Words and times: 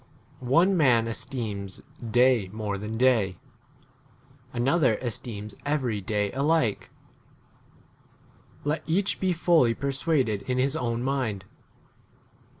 One 0.49 0.75
man 0.75 1.07
esteems 1.07 1.83
day 2.03 2.49
more 2.51 2.79
than 2.79 2.97
day; 2.97 3.37
another 4.51 4.95
esteems 4.95 5.53
every 5.63 6.01
day 6.01 6.31
[alike]. 6.31 6.89
Let 8.63 8.81
each 8.87 9.19
be 9.19 9.31
fully 9.31 9.75
persuaded 9.75 10.41
in 10.49 10.57
his 10.57 10.75
own 10.75 11.03
mind. 11.03 11.45